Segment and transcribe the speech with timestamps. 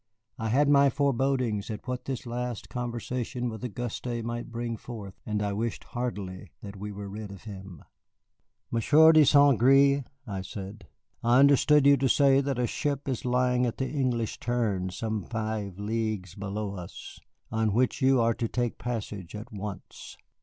[0.39, 5.43] I had my forebodings at what this last conversation with Auguste might bring forth, and
[5.43, 7.83] I wished heartily that we were rid of him.
[8.71, 9.59] "Monsieur de St.
[9.59, 10.87] Gré," I said,
[11.23, 15.23] "I understood you to say that a ship is lying at the English Turn some
[15.23, 17.19] five leagues below us,
[17.51, 20.17] on which you are to take passage at once."